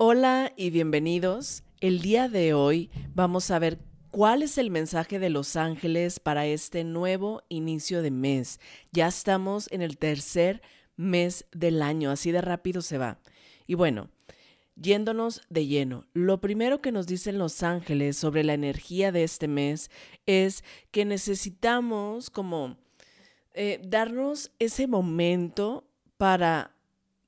Hola 0.00 0.52
y 0.56 0.70
bienvenidos. 0.70 1.64
El 1.80 2.00
día 2.00 2.28
de 2.28 2.54
hoy 2.54 2.88
vamos 3.16 3.50
a 3.50 3.58
ver 3.58 3.80
cuál 4.12 4.42
es 4.42 4.56
el 4.56 4.70
mensaje 4.70 5.18
de 5.18 5.28
los 5.28 5.56
ángeles 5.56 6.20
para 6.20 6.46
este 6.46 6.84
nuevo 6.84 7.42
inicio 7.48 8.00
de 8.00 8.12
mes. 8.12 8.60
Ya 8.92 9.08
estamos 9.08 9.66
en 9.72 9.82
el 9.82 9.98
tercer 9.98 10.62
mes 10.96 11.46
del 11.50 11.82
año, 11.82 12.12
así 12.12 12.30
de 12.30 12.40
rápido 12.40 12.80
se 12.80 12.96
va. 12.96 13.18
Y 13.66 13.74
bueno, 13.74 14.08
yéndonos 14.76 15.42
de 15.50 15.66
lleno, 15.66 16.06
lo 16.12 16.40
primero 16.40 16.80
que 16.80 16.92
nos 16.92 17.08
dicen 17.08 17.36
los 17.36 17.64
ángeles 17.64 18.16
sobre 18.16 18.44
la 18.44 18.54
energía 18.54 19.10
de 19.10 19.24
este 19.24 19.48
mes 19.48 19.90
es 20.26 20.62
que 20.92 21.06
necesitamos 21.06 22.30
como 22.30 22.78
eh, 23.52 23.80
darnos 23.84 24.52
ese 24.60 24.86
momento 24.86 25.90
para 26.18 26.77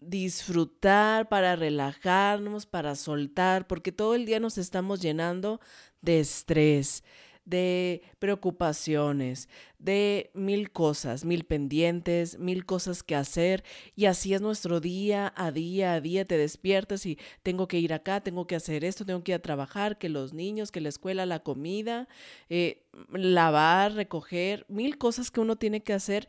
disfrutar, 0.01 1.29
para 1.29 1.56
relajarnos, 1.56 2.67
para 2.67 2.95
soltar, 2.95 3.67
porque 3.67 3.93
todo 3.93 4.15
el 4.15 4.27
día 4.27 4.41
nos 4.41 4.59
estamos 4.59 5.01
llenando 5.01 5.61
de 6.01 6.20
estrés, 6.20 7.05
de 7.45 8.03
preocupaciones, 8.19 9.48
de 9.78 10.31
mil 10.34 10.71
cosas, 10.71 11.25
mil 11.25 11.45
pendientes, 11.45 12.39
mil 12.39 12.65
cosas 12.65 13.03
que 13.03 13.17
hacer 13.17 13.65
y 13.97 14.05
así 14.06 14.34
es 14.34 14.41
nuestro 14.41 14.81
día 14.81 15.33
a 15.37 15.51
día 15.51 15.95
a 15.95 16.01
día, 16.01 16.25
te 16.25 16.39
despiertas 16.39 17.06
y 17.06 17.19
tengo 17.43 17.67
que 17.67 17.78
ir 17.78 17.93
acá, 17.93 18.21
tengo 18.21 18.47
que 18.47 18.56
hacer 18.56 18.84
esto, 18.84 19.05
tengo 19.05 19.25
que 19.25 19.33
ir 19.33 19.37
a 19.37 19.43
trabajar, 19.43 19.98
que 19.98 20.09
los 20.09 20.33
niños, 20.33 20.71
que 20.71 20.81
la 20.81 20.91
escuela, 20.91 21.27
la 21.27 21.41
comida, 21.41 22.09
eh, 22.48 22.84
lavar, 23.11 23.95
recoger, 23.95 24.65
mil 24.69 24.97
cosas 24.97 25.31
que 25.31 25.41
uno 25.41 25.56
tiene 25.56 25.83
que 25.83 25.93
hacer 25.93 26.28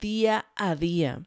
día 0.00 0.46
a 0.54 0.74
día, 0.76 1.22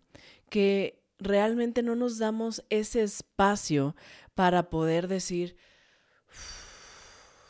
que 0.49 1.00
realmente 1.21 1.83
no 1.83 1.95
nos 1.95 2.17
damos 2.17 2.65
ese 2.69 3.03
espacio 3.03 3.95
para 4.35 4.69
poder 4.69 5.07
decir, 5.07 5.55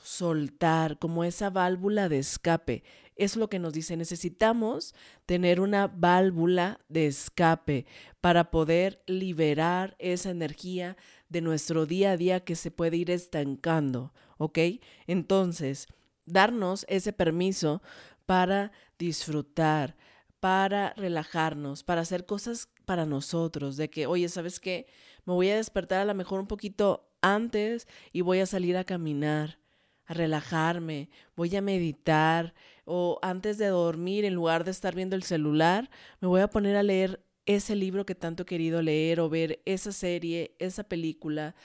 soltar, 0.04 1.00
como 1.00 1.24
esa 1.24 1.50
válvula 1.50 2.10
de 2.10 2.20
escape. 2.20 2.84
Es 3.16 3.36
lo 3.36 3.50
que 3.50 3.60
nos 3.60 3.74
dice, 3.74 3.96
necesitamos 3.98 4.94
tener 5.26 5.60
una 5.60 5.88
válvula 5.88 6.80
de 6.90 7.08
escape 7.08 7.86
para 8.20 8.52
poder 8.52 9.02
liberar 9.08 9.96
esa 10.00 10.30
energía 10.30 10.98
de 11.30 11.42
nuestro 11.42 11.86
día 11.86 12.12
a 12.12 12.18
día 12.18 12.44
que 12.44 12.56
se 12.56 12.72
puede 12.72 12.98
ir 12.98 13.10
estancando, 13.10 14.14
¿ok? 14.38 14.60
Entonces, 15.08 15.88
darnos 16.26 16.86
ese 16.90 17.14
permiso 17.14 17.82
para 18.26 18.72
disfrutar, 19.00 19.96
para 20.40 20.94
relajarnos, 20.98 21.84
para 21.84 22.02
hacer 22.02 22.26
cosas 22.26 22.68
para 22.92 23.06
nosotros, 23.06 23.78
de 23.78 23.90
que, 23.90 24.06
oye, 24.06 24.28
¿sabes 24.28 24.60
qué? 24.60 24.86
Me 25.24 25.32
voy 25.32 25.48
a 25.48 25.56
despertar 25.56 26.02
a 26.02 26.06
lo 26.06 26.14
mejor 26.14 26.42
un 26.42 26.48
poquito 26.48 27.10
antes 27.22 27.88
y 28.12 28.20
voy 28.20 28.42
a 28.42 28.46
salir 28.46 28.76
a 28.76 28.84
caminar, 28.84 29.60
a 30.08 30.14
relajarme, 30.14 31.10
voy 31.34 31.56
a 31.56 31.62
meditar 31.62 32.54
o 32.84 33.18
antes 33.22 33.58
de 33.58 33.68
dormir, 33.68 34.26
en 34.26 34.34
lugar 34.34 34.66
de 34.66 34.72
estar 34.72 34.94
viendo 34.94 35.16
el 35.16 35.24
celular, 35.24 35.90
me 36.20 36.28
voy 36.28 36.42
a 36.42 36.50
poner 36.50 36.76
a 36.76 36.84
leer 36.84 37.26
ese 37.46 37.78
libro 37.78 38.06
que 38.06 38.14
tanto 38.14 38.44
he 38.44 38.46
querido 38.46 38.82
leer 38.82 39.22
o 39.22 39.30
ver 39.30 39.62
esa 39.64 39.94
serie, 39.94 40.54
esa 40.60 40.84
película, 40.84 41.56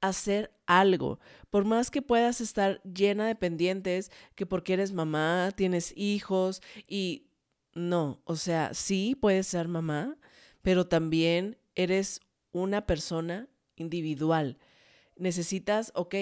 hacer 0.00 0.52
algo. 0.66 1.20
Por 1.48 1.64
más 1.64 1.92
que 1.92 2.02
puedas 2.02 2.40
estar 2.40 2.82
llena 2.82 3.28
de 3.28 3.36
pendientes, 3.36 4.10
que 4.34 4.46
porque 4.46 4.72
eres 4.72 4.92
mamá, 4.92 5.52
tienes 5.54 5.96
hijos 5.96 6.60
y 6.88 7.28
no, 7.72 8.20
o 8.24 8.34
sea, 8.34 8.74
sí 8.74 9.16
puedes 9.20 9.46
ser 9.46 9.68
mamá, 9.68 10.16
pero 10.62 10.86
también 10.86 11.58
eres 11.74 12.20
una 12.52 12.86
persona 12.86 13.48
individual. 13.76 14.58
Necesitas, 15.16 15.92
ok, 15.94 16.14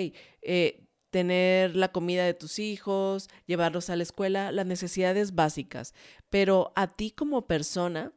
eh, 0.43 0.87
tener 1.11 1.77
la 1.77 1.93
comida 1.93 2.25
de 2.25 2.35
tus 2.35 2.59
hijos, 2.59 3.29
llevarlos 3.47 3.91
a 3.91 3.97
la 3.97 4.03
escuela, 4.03 4.53
las 4.53 4.67
necesidades 4.67 5.35
básicas. 5.35 5.95
Pero 6.31 6.73
a 6.77 6.87
ti 6.87 7.11
como 7.11 7.47
persona, 7.47 8.13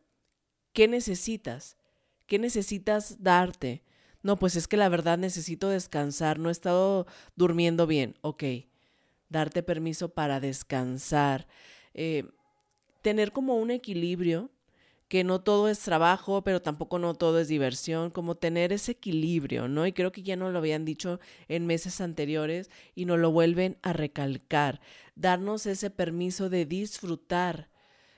¿qué 0.74 0.88
necesitas? 0.88 1.78
¿Qué 2.26 2.40
necesitas 2.40 3.22
darte? 3.22 3.84
No, 4.22 4.38
pues 4.38 4.56
es 4.56 4.68
que 4.68 4.78
la 4.78 4.90
verdad 4.90 5.18
necesito 5.18 5.70
descansar, 5.70 6.40
no 6.40 6.50
he 6.50 6.52
estado 6.52 7.06
durmiendo 7.36 7.88
bien. 7.88 8.16
Ok, 8.22 8.44
darte 9.28 9.64
permiso 9.64 10.14
para 10.14 10.40
descansar. 10.40 11.48
Eh, 11.94 12.24
tener 13.02 13.34
como 13.34 13.58
un 13.58 13.70
equilibrio, 13.70 14.50
que 15.08 15.24
no 15.24 15.41
todo 15.41 15.69
es 15.69 15.80
trabajo, 15.80 16.44
pero 16.44 16.62
tampoco 16.62 17.00
no 17.00 17.14
todo 17.14 17.40
es 17.40 17.47
diversión, 17.47 18.09
como 18.09 18.36
tener 18.36 18.74
ese 18.74 18.94
equilibrio, 18.94 19.68
¿no? 19.68 19.86
Y 19.86 19.94
creo 19.94 20.12
que 20.12 20.24
ya 20.24 20.36
nos 20.36 20.52
lo 20.52 20.59
habían 20.59 20.86
dicho 20.86 21.19
en 21.47 21.68
meses 21.68 22.02
anteriores 22.02 22.69
y 22.96 23.06
nos 23.06 23.19
lo 23.19 23.31
vuelven 23.31 23.78
a 23.84 23.94
recalcar, 23.94 24.81
darnos 25.16 25.66
ese 25.66 25.90
permiso 25.90 26.50
de 26.50 26.66
disfrutar, 26.66 27.69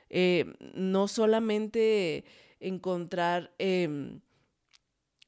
eh, 0.09 0.45
no 0.73 1.07
solamente 1.07 2.25
encontrar... 2.59 3.53
Em, 3.57 4.21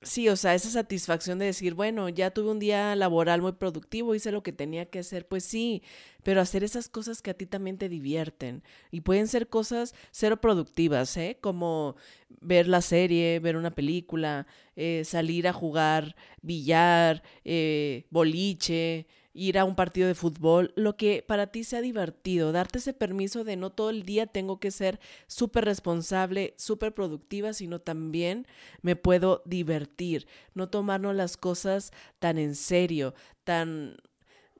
Sí, 0.04 0.30
o 0.30 0.36
sea, 0.36 0.54
esa 0.54 0.70
satisfacción 0.70 1.40
de 1.40 1.46
decir, 1.46 1.74
bueno, 1.74 2.08
ya 2.08 2.30
tuve 2.30 2.52
un 2.52 2.60
día 2.60 2.96
laboral 2.96 3.42
muy 3.42 3.54
productivo, 3.54 4.14
hice 4.14 4.32
lo 4.32 4.44
que 4.44 4.52
tenía 4.54 4.86
que 4.86 5.00
hacer, 5.00 5.28
pues 5.28 5.44
sí, 5.44 5.82
pero 6.22 6.40
hacer 6.40 6.64
esas 6.64 6.88
cosas 6.88 7.24
que 7.24 7.32
a 7.32 7.34
ti 7.34 7.48
también 7.48 7.80
te 7.80 7.90
divierten. 7.90 8.64
Y 8.92 9.02
pueden 9.02 9.28
ser 9.28 9.50
cosas 9.50 9.96
cero 10.12 10.40
productivas, 10.40 11.18
¿eh? 11.18 11.40
Como 11.42 11.96
ver 12.42 12.68
la 12.68 12.82
serie, 12.82 13.40
ver 13.40 13.58
una 13.58 13.74
película, 13.74 14.46
eh, 14.76 15.02
salir 15.04 15.48
a 15.48 15.54
jugar 15.54 16.16
billar, 16.44 17.24
eh, 17.44 18.06
boliche, 18.12 19.08
ir 19.38 19.60
a 19.60 19.66
un 19.66 19.76
partido 19.76 20.08
de 20.08 20.16
fútbol, 20.16 20.74
lo 20.76 20.98
que 20.98 21.24
para 21.26 21.48
ti 21.48 21.64
sea 21.64 21.80
divertido, 21.80 22.52
darte 22.52 22.80
ese 22.80 22.94
permiso 22.94 23.44
de 23.44 23.56
no 23.56 23.70
todo 23.70 23.92
el 23.92 24.02
día 24.02 24.26
tengo 24.26 24.60
que 24.60 24.72
ser 24.72 25.00
súper 25.28 25.64
responsable, 25.64 26.56
súper 26.58 26.96
productiva, 26.96 27.54
sino 27.54 27.80
también 27.80 28.48
me 28.82 28.96
puedo 28.96 29.44
divertir, 29.46 30.28
no 30.56 30.70
tomarnos 30.70 31.16
las 31.16 31.38
cosas 31.38 31.92
tan 32.18 32.40
en 32.40 32.56
serio, 32.56 33.14
tan 33.44 33.98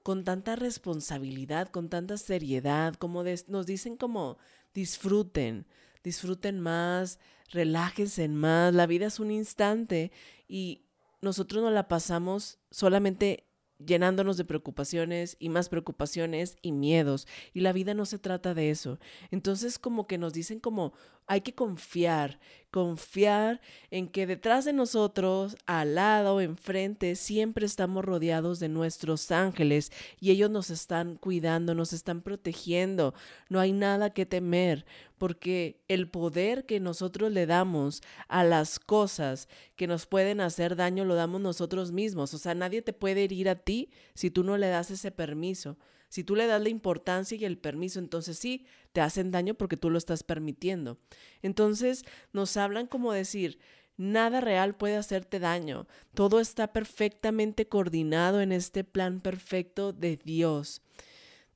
con 0.04 0.24
tanta 0.24 0.56
responsabilidad, 0.56 1.70
con 1.70 1.90
tanta 1.90 2.16
seriedad, 2.18 2.94
como 2.94 3.24
nos 3.48 3.66
dicen 3.66 3.98
como 3.98 4.38
disfruten, 4.76 5.66
disfruten 6.04 6.60
más, 6.60 7.20
relájense 7.50 8.28
más, 8.28 8.76
la 8.76 8.86
vida 8.86 9.08
es 9.08 9.20
un 9.20 9.32
instante 9.32 10.12
y 10.48 10.84
nosotros 11.20 11.64
no 11.64 11.72
la 11.72 11.88
pasamos 11.88 12.60
solamente 12.70 13.47
llenándonos 13.86 14.38
de 14.38 14.46
preocupaciones 14.46 15.36
y 15.40 15.50
más 15.50 15.70
preocupaciones 15.70 16.58
y 16.62 16.72
miedos. 16.72 17.28
Y 17.54 17.62
la 17.62 17.74
vida 17.74 17.94
no 17.94 18.06
se 18.06 18.20
trata 18.20 18.54
de 18.54 18.70
eso. 18.70 19.00
Entonces 19.32 19.80
como 19.80 20.08
que 20.08 20.18
nos 20.18 20.34
dicen 20.34 20.60
como 20.60 20.94
hay 21.28 21.42
que 21.42 21.54
confiar, 21.54 22.40
confiar 22.78 23.60
en 23.90 24.08
que 24.08 24.28
detrás 24.28 24.64
de 24.64 24.72
nosotros, 24.72 25.58
al 25.66 25.96
lado, 25.96 26.42
enfrente, 26.42 27.16
siempre 27.16 27.66
estamos 27.66 28.06
rodeados 28.06 28.60
de 28.60 28.70
nuestros 28.70 29.32
ángeles 29.32 29.92
y 30.20 30.30
ellos 30.30 30.52
nos 30.52 30.70
están 30.70 31.16
cuidando, 31.16 31.74
nos 31.74 31.92
están 31.92 32.22
protegiendo. 32.22 33.16
No 33.50 33.60
hay 33.60 33.72
nada 33.72 34.12
que 34.12 34.28
temer 34.28 34.86
porque 35.18 35.82
el 35.88 36.08
poder 36.08 36.68
que 36.68 36.80
nosotros 36.80 37.32
le 37.32 37.48
damos 37.48 38.04
a 38.28 38.44
las 38.44 38.78
cosas 38.78 39.50
que 39.76 39.88
nos 39.88 40.06
pueden 40.06 40.40
hacer 40.40 40.76
daño 40.76 41.04
lo 41.04 41.16
damos 41.16 41.42
nosotros 41.42 41.92
mismos. 41.92 42.36
O 42.36 42.38
sea, 42.38 42.54
nadie 42.54 42.84
te 42.84 42.94
puede 42.94 43.24
herir 43.24 43.50
a 43.50 43.56
ti 43.56 43.90
si 44.14 44.30
tú 44.30 44.44
no 44.44 44.56
le 44.56 44.68
das 44.68 44.92
ese 44.92 45.10
permiso. 45.10 45.78
Si 46.10 46.24
tú 46.24 46.36
le 46.36 46.48
das 46.48 46.62
la 46.62 46.70
importancia 46.70 47.38
y 47.38 47.46
el 47.46 47.58
permiso, 47.58 48.00
entonces 48.00 48.38
sí, 48.40 48.66
te 48.94 49.02
hacen 49.02 49.32
daño 49.32 49.56
porque 49.56 49.78
tú 49.78 49.90
lo 49.90 49.98
estás 49.98 50.24
permitiendo. 50.24 50.98
Entonces 51.42 52.04
nos 52.32 52.56
hablan 52.58 52.88
como 52.88 53.12
decir, 53.12 53.60
nada 53.98 54.42
real 54.42 54.76
puede 54.76 54.96
hacerte 54.96 55.40
daño. 55.40 55.88
Todo 56.14 56.40
está 56.40 56.72
perfectamente 56.72 57.68
coordinado 57.68 58.42
en 58.42 58.52
este 58.52 58.84
plan 58.84 59.20
perfecto 59.20 59.92
de 59.92 60.18
Dios. 60.18 60.82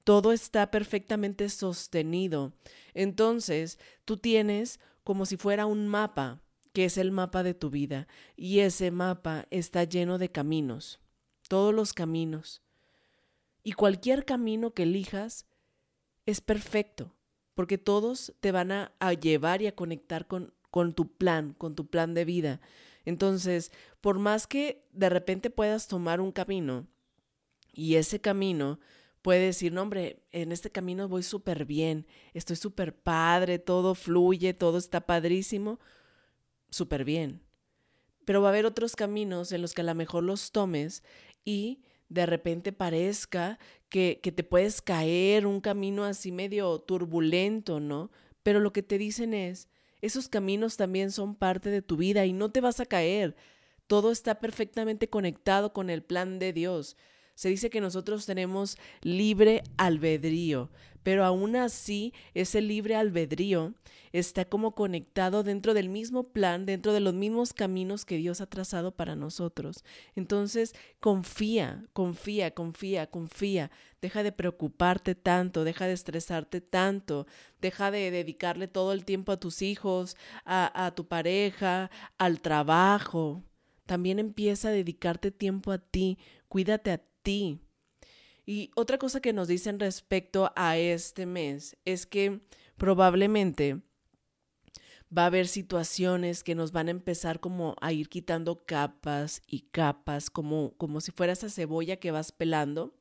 Todo 0.03 0.31
está 0.31 0.71
perfectamente 0.71 1.47
sostenido. 1.49 2.53
Entonces, 2.93 3.79
tú 4.03 4.17
tienes 4.17 4.79
como 5.03 5.25
si 5.25 5.37
fuera 5.37 5.65
un 5.65 5.87
mapa, 5.87 6.41
que 6.73 6.85
es 6.85 6.97
el 6.97 7.11
mapa 7.11 7.43
de 7.43 7.53
tu 7.53 7.69
vida, 7.69 8.07
y 8.35 8.59
ese 8.59 8.91
mapa 8.91 9.45
está 9.51 9.83
lleno 9.83 10.17
de 10.17 10.31
caminos. 10.31 10.99
todos 11.47 11.73
los 11.73 11.91
caminos. 11.91 12.61
Y 13.63 13.73
cualquier 13.73 14.25
camino 14.25 14.73
que 14.73 14.83
elijas 14.83 15.45
es 16.25 16.41
perfecto, 16.41 17.15
porque 17.53 17.77
todos 17.77 18.33
te 18.39 18.51
van 18.51 18.71
a, 18.71 18.93
llevar 19.19 19.61
y 19.61 19.67
a 19.67 19.75
conectar 19.75 20.27
con, 20.27 20.53
con 20.69 20.93
tu 20.93 21.11
plan, 21.11 21.53
con 21.53 21.75
tu 21.75 21.87
plan 21.87 22.13
de 22.13 22.25
vida. 22.25 22.61
Entonces, 23.05 23.71
por 23.99 24.19
más 24.19 24.47
que 24.47 24.85
de 24.91 25.09
repente 25.09 25.49
puedas 25.49 25.87
tomar 25.87 26.21
un 26.21 26.31
camino 26.31 26.87
y 27.73 27.95
ese 27.95 28.19
camino 28.19 28.79
puede 29.21 29.45
decir, 29.45 29.71
no, 29.71 29.83
hombre, 29.83 30.23
en 30.31 30.51
este 30.51 30.71
camino 30.71 31.07
voy 31.07 31.23
súper 31.23 31.65
bien, 31.65 32.07
estoy 32.33 32.55
súper 32.55 32.95
padre, 32.95 33.59
todo 33.59 33.95
fluye, 33.95 34.53
todo 34.53 34.77
está 34.77 35.01
padrísimo, 35.01 35.79
súper 36.69 37.05
bien. 37.05 37.41
Pero 38.25 38.41
va 38.41 38.49
a 38.49 38.51
haber 38.51 38.65
otros 38.65 38.95
caminos 38.95 39.51
en 39.51 39.61
los 39.61 39.73
que 39.73 39.81
a 39.81 39.85
lo 39.85 39.95
mejor 39.95 40.23
los 40.23 40.51
tomes 40.51 41.03
y 41.43 41.81
de 42.11 42.25
repente 42.25 42.73
parezca 42.73 43.57
que, 43.87 44.19
que 44.21 44.33
te 44.33 44.43
puedes 44.43 44.81
caer 44.81 45.47
un 45.47 45.61
camino 45.61 46.03
así 46.03 46.31
medio 46.31 46.77
turbulento, 46.79 47.79
¿no? 47.79 48.11
Pero 48.43 48.59
lo 48.59 48.73
que 48.73 48.83
te 48.83 48.97
dicen 48.97 49.33
es, 49.33 49.69
esos 50.01 50.27
caminos 50.27 50.75
también 50.75 51.11
son 51.11 51.35
parte 51.35 51.69
de 51.69 51.81
tu 51.81 51.95
vida 51.95 52.25
y 52.25 52.33
no 52.33 52.51
te 52.51 52.59
vas 52.59 52.81
a 52.81 52.85
caer. 52.85 53.35
Todo 53.87 54.11
está 54.11 54.39
perfectamente 54.39 55.09
conectado 55.09 55.71
con 55.71 55.89
el 55.89 56.03
plan 56.03 56.37
de 56.37 56.51
Dios. 56.51 56.97
Se 57.35 57.47
dice 57.47 57.69
que 57.69 57.79
nosotros 57.79 58.25
tenemos 58.25 58.77
libre 59.01 59.63
albedrío, 59.77 60.69
pero 61.03 61.25
aún 61.25 61.55
así 61.55 62.13
ese 62.33 62.61
libre 62.61 62.95
albedrío 62.95 63.73
está 64.11 64.45
como 64.45 64.75
conectado 64.75 65.43
dentro 65.43 65.73
del 65.73 65.89
mismo 65.89 66.23
plan, 66.31 66.65
dentro 66.65 66.93
de 66.93 66.99
los 66.99 67.13
mismos 67.13 67.53
caminos 67.53 68.05
que 68.05 68.17
Dios 68.17 68.41
ha 68.41 68.45
trazado 68.45 68.95
para 68.95 69.15
nosotros. 69.15 69.83
Entonces, 70.15 70.73
confía, 70.99 71.85
confía, 71.93 72.51
confía, 72.51 73.07
confía. 73.07 73.71
Deja 74.01 74.23
de 74.23 74.31
preocuparte 74.31 75.15
tanto, 75.15 75.63
deja 75.63 75.87
de 75.87 75.93
estresarte 75.93 76.61
tanto, 76.61 77.27
deja 77.61 77.91
de 77.91 78.11
dedicarle 78.11 78.67
todo 78.67 78.93
el 78.93 79.05
tiempo 79.05 79.31
a 79.31 79.39
tus 79.39 79.61
hijos, 79.61 80.17
a, 80.43 80.85
a 80.85 80.93
tu 80.93 81.07
pareja, 81.07 81.89
al 82.17 82.41
trabajo. 82.41 83.43
También 83.85 84.19
empieza 84.19 84.69
a 84.69 84.71
dedicarte 84.71 85.31
tiempo 85.31 85.71
a 85.71 85.77
ti, 85.77 86.17
cuídate 86.47 86.91
a 86.91 87.01
ti. 87.21 87.59
Y 88.45 88.71
otra 88.75 88.97
cosa 88.97 89.21
que 89.21 89.33
nos 89.33 89.47
dicen 89.47 89.79
respecto 89.79 90.51
a 90.55 90.77
este 90.77 91.25
mes 91.25 91.77
es 91.85 92.05
que 92.05 92.41
probablemente 92.77 93.81
va 95.15 95.23
a 95.23 95.27
haber 95.27 95.47
situaciones 95.47 96.43
que 96.43 96.55
nos 96.55 96.71
van 96.71 96.87
a 96.87 96.91
empezar 96.91 97.39
como 97.39 97.75
a 97.81 97.91
ir 97.91 98.09
quitando 98.09 98.65
capas 98.65 99.41
y 99.45 99.61
capas, 99.71 100.29
como, 100.29 100.73
como 100.77 101.01
si 101.01 101.11
fuera 101.11 101.33
esa 101.33 101.49
cebolla 101.49 101.97
que 101.97 102.11
vas 102.11 102.31
pelando. 102.31 102.95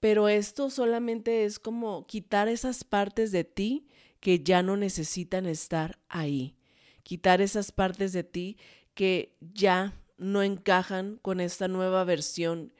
Pero 0.00 0.28
esto 0.28 0.70
solamente 0.70 1.44
es 1.44 1.58
como 1.58 2.06
quitar 2.06 2.48
esas 2.48 2.84
partes 2.84 3.32
de 3.32 3.44
ti 3.44 3.88
que 4.20 4.42
ya 4.42 4.62
no 4.62 4.76
necesitan 4.76 5.46
estar 5.46 5.98
ahí. 6.08 6.56
Quitar 7.02 7.40
esas 7.40 7.72
partes 7.72 8.12
de 8.12 8.24
ti 8.24 8.56
que 8.94 9.36
ya 9.40 10.00
no 10.16 10.42
encajan 10.42 11.18
con 11.20 11.40
esta 11.40 11.68
nueva 11.68 12.04
versión 12.04 12.72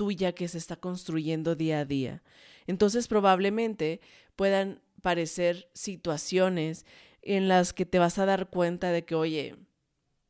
tuya 0.00 0.32
que 0.32 0.48
se 0.48 0.56
está 0.56 0.76
construyendo 0.76 1.56
día 1.56 1.80
a 1.80 1.84
día. 1.84 2.22
Entonces 2.66 3.06
probablemente 3.06 4.00
puedan 4.34 4.80
parecer 5.02 5.68
situaciones 5.74 6.86
en 7.20 7.48
las 7.48 7.74
que 7.74 7.84
te 7.84 7.98
vas 7.98 8.18
a 8.18 8.24
dar 8.24 8.48
cuenta 8.48 8.92
de 8.92 9.04
que, 9.04 9.14
oye, 9.14 9.56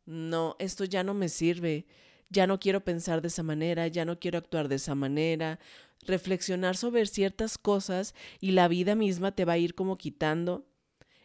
no, 0.06 0.56
esto 0.58 0.82
ya 0.82 1.04
no 1.04 1.14
me 1.14 1.28
sirve, 1.28 1.86
ya 2.30 2.48
no 2.48 2.58
quiero 2.58 2.82
pensar 2.82 3.22
de 3.22 3.28
esa 3.28 3.44
manera, 3.44 3.86
ya 3.86 4.04
no 4.04 4.18
quiero 4.18 4.38
actuar 4.38 4.66
de 4.66 4.74
esa 4.74 4.96
manera, 4.96 5.60
reflexionar 6.04 6.76
sobre 6.76 7.06
ciertas 7.06 7.56
cosas 7.56 8.16
y 8.40 8.50
la 8.50 8.66
vida 8.66 8.96
misma 8.96 9.36
te 9.36 9.44
va 9.44 9.52
a 9.52 9.58
ir 9.58 9.76
como 9.76 9.98
quitando 9.98 10.66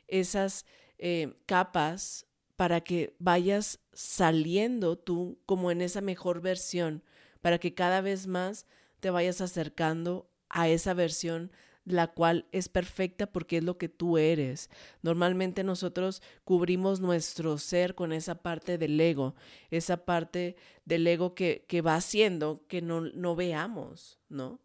esas 0.08 0.68
eh, 1.00 1.34
capas 1.48 2.28
para 2.58 2.82
que 2.82 3.16
vayas 3.18 3.80
saliendo 3.92 5.00
tú 5.00 5.40
como 5.48 5.72
en 5.72 5.82
esa 5.82 6.02
mejor 6.02 6.42
versión 6.42 7.02
para 7.46 7.60
que 7.60 7.76
cada 7.76 8.02
vez 8.02 8.26
más 8.26 8.66
te 9.02 9.12
vayas 9.12 9.40
acercando 9.40 10.28
a 10.50 10.68
esa 10.68 10.96
versión 10.96 11.52
la 11.84 12.08
cual 12.08 12.48
es 12.52 12.70
perfecta 12.70 13.28
porque 13.28 13.58
es 13.58 13.64
lo 13.64 13.78
que 13.78 13.88
tú 13.88 14.18
eres. 14.18 14.72
Normalmente 15.04 15.64
nosotros 15.64 16.24
cubrimos 16.44 17.02
nuestro 17.02 17.60
ser 17.60 17.94
con 17.94 18.14
esa 18.14 18.42
parte 18.42 18.80
del 18.80 19.00
ego, 19.00 19.36
esa 19.70 20.06
parte 20.06 20.56
del 20.86 21.06
ego 21.06 21.36
que, 21.36 21.66
que 21.68 21.82
va 21.84 21.94
haciendo 21.94 22.66
que 22.68 22.82
no, 22.82 23.02
no 23.02 23.36
veamos, 23.36 24.18
¿no? 24.28 24.60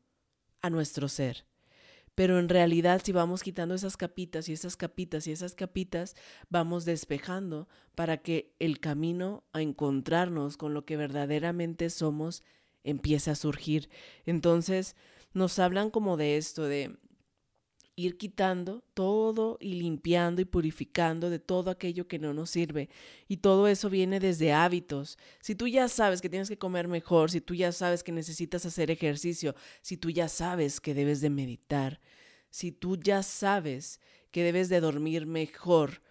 A 0.63 0.71
nuestro 0.71 1.07
ser. 1.09 1.45
Pero 2.15 2.39
en 2.39 2.49
realidad 2.49 3.03
si 3.05 3.13
vamos 3.13 3.43
quitando 3.43 3.75
esas 3.75 3.99
capitas 3.99 4.49
y 4.49 4.55
esas 4.55 4.79
capitas 4.79 5.27
y 5.27 5.33
esas 5.33 5.55
capitas, 5.55 6.17
vamos 6.49 6.87
despejando 6.87 7.69
para 7.95 8.23
que 8.23 8.55
el 8.59 8.81
camino 8.81 9.45
a 9.53 9.61
encontrarnos 9.61 10.57
con 10.57 10.73
lo 10.73 10.87
que 10.87 10.97
verdaderamente 10.97 11.91
somos 11.91 12.43
empiece 12.85 13.31
a 13.31 13.35
surgir. 13.35 13.89
Entonces 14.27 14.97
nos 15.33 15.59
hablan 15.59 15.91
como 15.91 16.17
de 16.17 16.37
esto, 16.37 16.65
de 16.65 16.97
ir 17.97 18.17
quitando 18.17 18.83
todo 18.95 19.59
y 19.61 19.75
limpiando 19.75 20.41
y 20.41 20.45
purificando 20.45 21.31
de 21.31 21.39
todo 21.39 21.71
aquello 21.71 22.09
que 22.09 22.19
no 22.19 22.33
nos 22.33 22.51
sirve. 22.51 22.89
Y 23.29 23.39
todo 23.39 23.69
eso 23.69 23.91
viene 23.91 24.21
desde 24.21 24.53
hábitos. 24.53 25.19
Si 25.41 25.55
tú 25.55 25.69
ya 25.69 25.89
sabes 25.89 26.21
que 26.21 26.31
tienes 26.31 26.49
que 26.49 26.59
comer 26.59 26.89
mejor, 26.89 27.31
si 27.31 27.41
tú 27.41 27.55
ya 27.55 27.73
sabes 27.73 28.03
que 28.03 28.13
necesitas 28.13 28.65
hacer 28.65 28.91
ejercicio, 28.91 29.55
si 29.83 29.97
tú 29.97 30.11
ya 30.11 30.29
sabes 30.29 30.81
que 30.81 30.95
debes 30.95 31.21
de 31.21 31.31
meditar, 31.31 32.01
si 32.49 32.73
tú 32.73 32.97
ya 32.97 33.23
sabes 33.23 34.01
que 34.31 34.43
debes 34.43 34.69
de 34.69 34.81
dormir 34.81 35.27
mejor, 35.27 36.03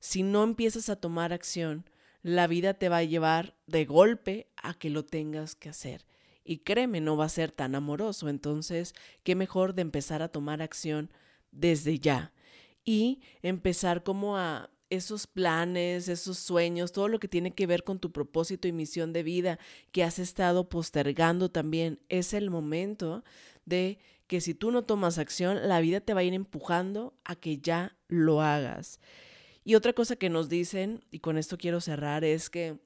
si 0.00 0.22
no 0.22 0.44
empiezas 0.44 0.88
a 0.88 0.96
tomar 0.96 1.32
acción, 1.32 1.84
la 2.28 2.46
vida 2.46 2.74
te 2.74 2.88
va 2.88 2.98
a 2.98 3.04
llevar 3.04 3.54
de 3.66 3.86
golpe 3.86 4.48
a 4.56 4.74
que 4.74 4.90
lo 4.90 5.04
tengas 5.04 5.54
que 5.54 5.70
hacer. 5.70 6.04
Y 6.44 6.58
créeme, 6.58 7.00
no 7.00 7.16
va 7.16 7.24
a 7.24 7.30
ser 7.30 7.52
tan 7.52 7.74
amoroso. 7.74 8.28
Entonces, 8.28 8.94
qué 9.22 9.34
mejor 9.34 9.74
de 9.74 9.82
empezar 9.82 10.22
a 10.22 10.28
tomar 10.28 10.60
acción 10.60 11.10
desde 11.52 11.98
ya. 11.98 12.32
Y 12.84 13.20
empezar 13.42 14.02
como 14.02 14.36
a 14.36 14.70
esos 14.90 15.26
planes, 15.26 16.08
esos 16.08 16.38
sueños, 16.38 16.92
todo 16.92 17.08
lo 17.08 17.18
que 17.18 17.28
tiene 17.28 17.54
que 17.54 17.66
ver 17.66 17.82
con 17.82 17.98
tu 17.98 18.12
propósito 18.12 18.68
y 18.68 18.72
misión 18.72 19.12
de 19.12 19.22
vida 19.22 19.58
que 19.90 20.04
has 20.04 20.18
estado 20.18 20.68
postergando 20.68 21.50
también. 21.50 21.98
Es 22.10 22.34
el 22.34 22.50
momento 22.50 23.24
de 23.64 23.98
que 24.26 24.42
si 24.42 24.54
tú 24.54 24.70
no 24.70 24.84
tomas 24.84 25.16
acción, 25.16 25.66
la 25.66 25.80
vida 25.80 26.00
te 26.00 26.12
va 26.12 26.20
a 26.20 26.24
ir 26.24 26.34
empujando 26.34 27.14
a 27.24 27.36
que 27.36 27.58
ya 27.58 27.96
lo 28.06 28.42
hagas. 28.42 29.00
Y 29.64 29.74
otra 29.74 29.92
cosa 29.92 30.16
que 30.16 30.30
nos 30.30 30.48
dicen, 30.48 31.04
y 31.10 31.20
con 31.20 31.36
esto 31.38 31.58
quiero 31.58 31.80
cerrar, 31.80 32.24
es 32.24 32.50
que 32.50 32.78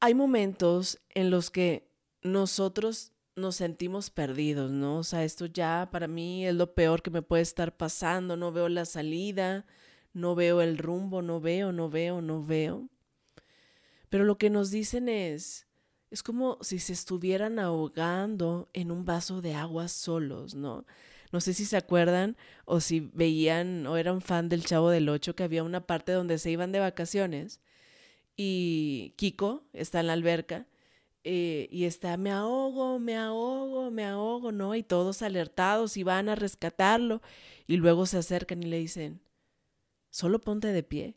hay 0.00 0.14
momentos 0.14 1.00
en 1.10 1.30
los 1.30 1.50
que 1.50 1.90
nosotros 2.22 3.12
nos 3.36 3.56
sentimos 3.56 4.10
perdidos, 4.10 4.70
¿no? 4.70 4.98
O 4.98 5.04
sea, 5.04 5.24
esto 5.24 5.46
ya 5.46 5.88
para 5.90 6.06
mí 6.06 6.46
es 6.46 6.54
lo 6.54 6.74
peor 6.74 7.02
que 7.02 7.10
me 7.10 7.22
puede 7.22 7.42
estar 7.42 7.76
pasando, 7.76 8.36
no 8.36 8.52
veo 8.52 8.68
la 8.68 8.84
salida, 8.84 9.66
no 10.12 10.34
veo 10.34 10.60
el 10.62 10.78
rumbo, 10.78 11.22
no 11.22 11.40
veo, 11.40 11.72
no 11.72 11.88
veo, 11.88 12.20
no 12.20 12.44
veo. 12.44 12.88
Pero 14.08 14.24
lo 14.24 14.38
que 14.38 14.50
nos 14.50 14.70
dicen 14.70 15.08
es, 15.08 15.66
es 16.10 16.22
como 16.22 16.58
si 16.60 16.78
se 16.78 16.92
estuvieran 16.92 17.58
ahogando 17.58 18.68
en 18.72 18.90
un 18.90 19.04
vaso 19.04 19.40
de 19.40 19.54
agua 19.54 19.88
solos, 19.88 20.54
¿no? 20.54 20.84
No 21.32 21.40
sé 21.40 21.54
si 21.54 21.64
se 21.64 21.76
acuerdan 21.76 22.36
o 22.64 22.80
si 22.80 23.00
veían 23.00 23.86
o 23.86 23.96
eran 23.96 24.20
fan 24.20 24.48
del 24.48 24.64
Chavo 24.64 24.90
del 24.90 25.08
Ocho, 25.08 25.34
que 25.36 25.44
había 25.44 25.62
una 25.62 25.86
parte 25.86 26.12
donde 26.12 26.38
se 26.38 26.50
iban 26.50 26.72
de 26.72 26.80
vacaciones 26.80 27.60
y 28.36 29.14
Kiko 29.16 29.64
está 29.72 30.00
en 30.00 30.08
la 30.08 30.14
alberca 30.14 30.66
eh, 31.22 31.68
y 31.70 31.84
está, 31.84 32.16
me 32.16 32.30
ahogo, 32.30 32.98
me 32.98 33.16
ahogo, 33.16 33.90
me 33.90 34.04
ahogo, 34.06 34.52
¿no? 34.52 34.74
Y 34.74 34.82
todos 34.82 35.22
alertados 35.22 35.96
y 35.96 36.02
van 36.02 36.28
a 36.28 36.34
rescatarlo 36.34 37.20
y 37.66 37.76
luego 37.76 38.06
se 38.06 38.18
acercan 38.18 38.62
y 38.62 38.66
le 38.66 38.78
dicen, 38.78 39.20
solo 40.08 40.40
ponte 40.40 40.68
de 40.68 40.82
pie. 40.82 41.16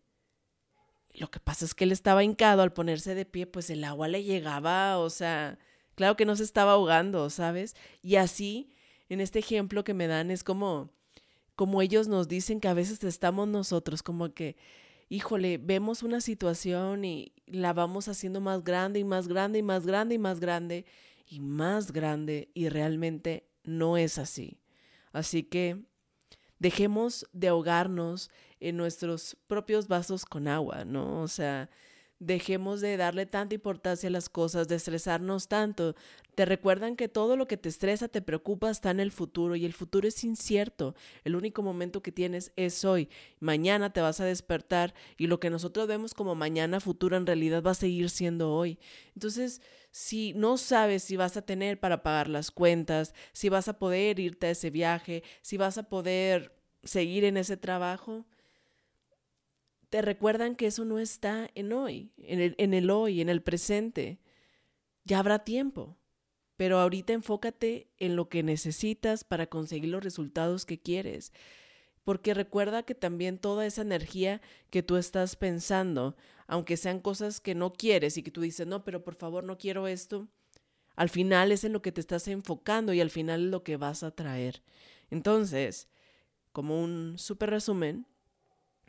Lo 1.13 1.29
que 1.31 1.39
pasa 1.39 1.63
es 1.65 1.73
que 1.73 1.85
él 1.85 1.91
estaba 1.91 2.23
hincado 2.23 2.63
al 2.63 2.73
ponerse 2.73 3.15
de 3.15 3.25
pie, 3.25 3.47
pues 3.47 3.69
el 3.69 3.83
agua 3.83 4.07
le 4.07 4.23
llegaba, 4.23 4.97
o 4.97 5.09
sea, 5.09 5.59
claro 5.95 6.17
que 6.17 6.25
no 6.25 6.35
se 6.35 6.43
estaba 6.43 6.73
ahogando, 6.73 7.29
¿sabes? 7.29 7.75
Y 8.01 8.15
así 8.17 8.73
en 9.13 9.21
este 9.21 9.39
ejemplo 9.39 9.83
que 9.83 9.93
me 9.93 10.07
dan 10.07 10.31
es 10.31 10.43
como, 10.43 10.89
como 11.55 11.81
ellos 11.81 12.07
nos 12.07 12.27
dicen 12.27 12.59
que 12.59 12.67
a 12.67 12.73
veces 12.73 13.03
estamos 13.03 13.47
nosotros, 13.47 14.03
como 14.03 14.33
que, 14.33 14.57
híjole, 15.09 15.57
vemos 15.57 16.03
una 16.03 16.21
situación 16.21 17.05
y 17.05 17.33
la 17.45 17.73
vamos 17.73 18.07
haciendo 18.07 18.41
más 18.41 18.63
grande 18.63 18.99
y 18.99 19.03
más 19.03 19.27
grande 19.27 19.59
y 19.59 19.63
más 19.63 19.85
grande 19.85 20.15
y 20.15 20.17
más 20.17 20.39
grande 20.39 20.85
y 21.27 21.39
más 21.39 21.91
grande 21.91 22.49
y 22.53 22.69
realmente 22.69 23.47
no 23.63 23.97
es 23.97 24.17
así. 24.17 24.59
Así 25.11 25.43
que 25.43 25.85
dejemos 26.59 27.27
de 27.33 27.49
ahogarnos 27.49 28.31
en 28.59 28.77
nuestros 28.77 29.37
propios 29.47 29.87
vasos 29.87 30.25
con 30.25 30.47
agua, 30.47 30.85
¿no? 30.85 31.21
O 31.21 31.27
sea, 31.27 31.69
dejemos 32.25 32.81
de 32.81 32.97
darle 32.97 33.25
tanta 33.25 33.55
importancia 33.55 34.07
a 34.07 34.11
las 34.11 34.29
cosas, 34.29 34.67
de 34.67 34.75
estresarnos 34.75 35.47
tanto. 35.47 35.95
Te 36.35 36.45
recuerdan 36.45 36.95
que 36.95 37.07
todo 37.07 37.37
lo 37.37 37.47
que 37.47 37.57
te 37.57 37.69
estresa, 37.69 38.07
te 38.07 38.21
preocupa, 38.21 38.71
está 38.71 38.91
en 38.91 38.99
el 38.99 39.11
futuro 39.11 39.55
y 39.55 39.65
el 39.65 39.73
futuro 39.73 40.07
es 40.07 40.23
incierto. 40.23 40.95
El 41.23 41.35
único 41.35 41.61
momento 41.61 42.01
que 42.01 42.11
tienes 42.11 42.51
es 42.55 42.85
hoy. 42.85 43.09
Mañana 43.39 43.93
te 43.93 44.01
vas 44.01 44.19
a 44.19 44.25
despertar 44.25 44.93
y 45.17 45.27
lo 45.27 45.39
que 45.39 45.49
nosotros 45.49 45.87
vemos 45.87 46.13
como 46.13 46.35
mañana 46.35 46.79
futuro 46.79 47.17
en 47.17 47.25
realidad 47.25 47.61
va 47.61 47.71
a 47.71 47.75
seguir 47.75 48.09
siendo 48.09 48.51
hoy. 48.53 48.79
Entonces, 49.13 49.61
si 49.91 50.33
no 50.33 50.57
sabes 50.57 51.03
si 51.03 51.17
vas 51.17 51.37
a 51.37 51.43
tener 51.43 51.79
para 51.79 52.01
pagar 52.01 52.27
las 52.27 52.49
cuentas, 52.49 53.13
si 53.31 53.49
vas 53.49 53.67
a 53.67 53.77
poder 53.77 54.19
irte 54.19 54.47
a 54.47 54.51
ese 54.51 54.71
viaje, 54.71 55.23
si 55.41 55.57
vas 55.57 55.77
a 55.77 55.83
poder 55.83 56.55
seguir 56.83 57.25
en 57.25 57.37
ese 57.37 57.57
trabajo, 57.57 58.25
te 59.93 60.01
recuerdan 60.01 60.55
que 60.55 60.65
eso 60.65 60.85
no 60.85 60.97
está 60.97 61.51
en 61.53 61.71
hoy, 61.71 62.09
en 62.17 62.73
el, 62.73 62.89
hoy, 62.89 63.21
en 63.21 63.29
el 63.29 63.43
presente. 63.43 64.17
Ya 65.03 65.19
habrá 65.19 65.43
tiempo, 65.43 65.99
pero 66.57 66.79
ahorita 66.79 67.13
enfócate 67.13 67.91
en 67.99 68.15
lo 68.15 68.27
que 68.27 68.41
necesitas 68.41 69.23
para 69.23 69.45
conseguir 69.45 69.89
los 69.89 70.03
resultados 70.03 70.65
que 70.65 70.81
quieres. 70.81 71.31
Porque 72.03 72.33
recuerda 72.33 72.81
que 72.81 72.95
también 72.95 73.37
toda 73.37 73.67
esa 73.67 73.83
energía 73.83 74.41
que 74.71 74.81
tú 74.81 74.97
estás 74.97 75.35
pensando, 75.35 76.15
aunque 76.47 76.75
sean 76.75 76.99
cosas 76.99 77.39
que 77.39 77.53
no 77.53 77.71
quieres 77.71 78.17
y 78.17 78.23
que 78.23 78.31
tú 78.31 78.41
dices, 78.41 78.65
no, 78.65 78.83
pero 78.83 79.03
por 79.03 79.13
favor 79.13 79.43
no 79.43 79.59
quiero 79.59 79.85
esto, 79.85 80.27
al 80.95 81.09
final 81.09 81.51
es 81.51 81.65
en 81.65 81.71
lo 81.71 81.83
que 81.83 81.91
te 81.91 82.01
estás 82.01 82.27
enfocando 82.27 82.93
y 82.93 82.99
al 82.99 83.11
final 83.11 83.43
es 83.43 83.51
lo 83.51 83.63
que 83.63 83.77
vas 83.77 84.01
a 84.01 84.09
traer. 84.09 84.63
Entonces, 85.11 85.87
como 86.51 86.83
un 86.83 87.19
súper 87.19 87.51
resumen, 87.51 88.07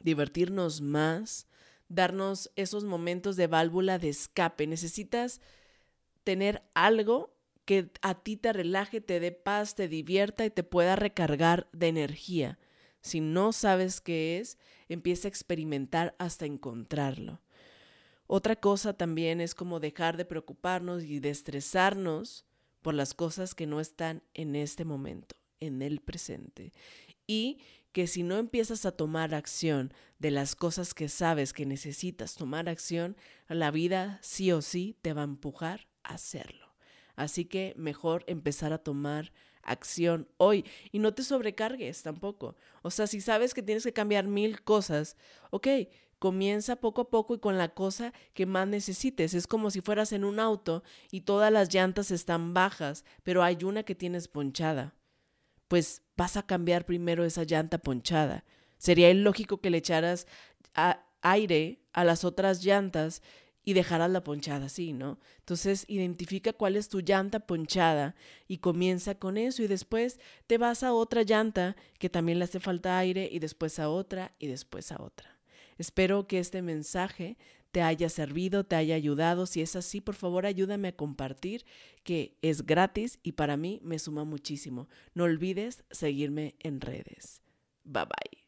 divertirnos 0.03 0.81
más, 0.81 1.47
darnos 1.89 2.51
esos 2.57 2.85
momentos 2.85 3.37
de 3.37 3.47
válvula 3.47 3.99
de 3.99 4.09
escape. 4.09 4.67
Necesitas 4.67 5.41
tener 6.25 6.63
algo 6.75 7.35
que 7.65 7.91
a 8.03 8.15
ti 8.15 8.37
te 8.37 8.53
relaje, 8.53 9.01
te 9.01 9.21
dé 9.21 9.33
paz, 9.33 9.75
te 9.75 9.89
divierta 9.89 10.45
y 10.45 10.51
te 10.51 10.63
pueda 10.63 10.97
recargar 10.97 11.69
de 11.73 11.89
energía. 11.89 12.59
Si 13.01 13.21
no 13.21 13.53
sabes 13.53 14.01
qué 14.01 14.39
es, 14.39 14.59
empieza 14.89 15.29
a 15.29 15.31
experimentar 15.31 16.15
hasta 16.19 16.47
encontrarlo. 16.47 17.41
Otra 18.27 18.57
cosa 18.57 18.95
también 18.95 19.41
es 19.41 19.55
como 19.55 19.81
dejar 19.81 20.17
de 20.17 20.25
preocuparnos 20.25 21.05
y 21.05 21.21
de 21.21 21.31
estresarnos 21.31 22.47
por 22.81 22.95
las 22.95 23.15
cosas 23.15 23.55
que 23.55 23.67
no 23.67 23.81
están 23.81 24.23
en 24.33 24.57
este 24.57 24.85
momento, 24.85 25.37
en 25.61 25.83
el 25.83 26.01
presente. 26.01 26.73
Y 27.27 27.59
que 27.95 28.09
si 28.09 28.25
no 28.25 28.39
empiezas 28.39 28.87
a 28.87 28.91
tomar 28.91 29.37
acción 29.37 29.95
de 30.19 30.33
las 30.33 30.57
cosas 30.57 30.95
que 30.95 31.09
sabes 31.09 31.53
que 31.53 31.65
necesitas 31.65 32.35
tomar 32.35 32.69
acción, 32.69 33.17
la 33.49 33.71
vida 33.71 34.19
sí 34.21 34.51
o 34.51 34.63
sí 34.63 34.97
te 35.01 35.13
va 35.13 35.21
a 35.21 35.31
empujar 35.31 35.87
a 36.03 36.15
hacerlo. 36.15 36.75
Así 37.15 37.45
que 37.45 37.73
mejor 37.77 38.25
empezar 38.27 38.73
a 38.73 38.79
tomar 38.79 39.33
acción 39.63 40.27
hoy 40.39 40.65
y 40.91 40.99
no 40.99 41.15
te 41.15 41.23
sobrecargues 41.23 42.03
tampoco. 42.03 42.57
O 42.83 42.91
sea, 42.91 43.07
si 43.07 43.21
sabes 43.21 43.55
que 43.55 43.63
tienes 43.63 43.85
que 43.85 43.93
cambiar 43.93 44.27
mil 44.27 44.63
cosas, 44.63 45.17
ok, 45.51 45.69
comienza 46.19 46.75
poco 46.75 47.03
a 47.03 47.11
poco 47.11 47.37
y 47.37 47.39
con 47.39 47.59
la 47.59 47.75
cosa 47.75 48.13
que 48.33 48.45
más 48.45 48.67
necesites. 48.67 49.35
Es 49.35 49.47
como 49.47 49.71
si 49.71 49.83
fueras 49.83 50.11
en 50.11 50.25
un 50.25 50.41
auto 50.41 50.83
y 51.13 51.21
todas 51.21 51.53
las 51.53 51.73
llantas 51.73 52.11
están 52.11 52.55
bajas, 52.55 53.05
pero 53.23 53.45
hay 53.45 53.63
una 53.63 53.85
que 53.85 53.95
tienes 53.95 54.27
ponchada 54.27 54.97
pues 55.75 56.02
vas 56.16 56.37
a 56.37 56.47
cambiar 56.47 56.87
primero 56.87 57.25
esa 57.25 57.43
llanta 57.43 57.78
ponchada. 57.78 58.45
Sería 58.78 59.11
ilógico 59.11 59.61
que 59.61 59.71
le 59.71 59.78
echaras 59.78 60.28
aire 61.21 61.81
a 61.93 62.04
las 62.04 62.23
otras 62.23 62.64
llantas 62.64 63.23
y 63.64 63.73
dejaras 63.73 64.09
la 64.09 64.23
ponchada 64.23 64.66
así, 64.66 64.93
¿no? 64.93 65.19
Entonces 65.40 65.85
identifica 65.88 66.52
cuál 66.52 66.76
es 66.76 66.88
tu 66.88 67.00
llanta 67.00 67.40
ponchada 67.40 68.14
y 68.47 68.59
comienza 68.59 69.16
con 69.16 69.37
eso 69.37 69.64
y 69.64 69.66
después 69.66 70.21
te 70.47 70.59
vas 70.59 70.85
a 70.85 70.93
otra 70.93 71.25
llanta 71.25 71.75
que 71.99 72.09
también 72.09 72.38
le 72.38 72.45
hace 72.45 72.61
falta 72.61 72.97
aire 72.97 73.28
y 73.33 73.40
después 73.40 73.81
a 73.81 73.88
otra 73.88 74.31
y 74.38 74.47
después 74.47 74.93
a 74.93 75.02
otra. 75.02 75.40
Espero 75.76 76.28
que 76.28 76.38
este 76.38 76.62
mensaje 76.62 77.37
te 77.75 77.83
haya 77.83 78.09
servido, 78.09 78.62
te 78.62 78.76
haya 78.76 78.95
ayudado. 78.95 79.47
Si 79.47 79.61
es 79.61 79.75
así, 79.75 80.00
por 80.00 80.14
favor 80.14 80.47
ayúdame 80.47 80.87
a 80.87 80.97
compartir, 80.97 81.66
que 82.04 82.38
es 82.40 82.64
gratis 82.64 83.19
y 83.25 83.33
para 83.33 83.57
mí 83.57 83.81
me 83.83 83.99
suma 83.99 84.23
muchísimo. 84.23 84.88
No 85.12 85.25
olvides 85.25 85.83
seguirme 85.90 86.54
en 86.61 86.81
redes. 86.81 87.43
Bye 87.83 88.04
bye. 88.04 88.44